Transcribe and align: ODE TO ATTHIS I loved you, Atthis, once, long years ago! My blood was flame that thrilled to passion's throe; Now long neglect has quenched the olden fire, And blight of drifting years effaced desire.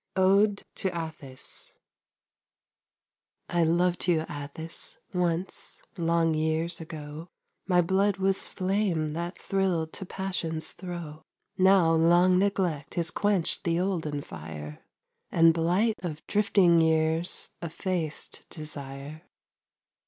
ODE 0.15 0.63
TO 0.73 0.91
ATTHIS 0.95 1.73
I 3.49 3.63
loved 3.63 4.07
you, 4.07 4.21
Atthis, 4.21 4.97
once, 5.13 5.83
long 5.95 6.33
years 6.33 6.81
ago! 6.81 7.27
My 7.67 7.81
blood 7.81 8.17
was 8.17 8.47
flame 8.47 9.09
that 9.09 9.39
thrilled 9.39 9.93
to 9.93 10.05
passion's 10.07 10.71
throe; 10.71 11.21
Now 11.55 11.93
long 11.93 12.39
neglect 12.39 12.95
has 12.95 13.11
quenched 13.11 13.63
the 13.63 13.79
olden 13.79 14.21
fire, 14.23 14.79
And 15.31 15.53
blight 15.53 15.99
of 16.01 16.25
drifting 16.25 16.79
years 16.81 17.51
effaced 17.61 18.47
desire. 18.49 19.21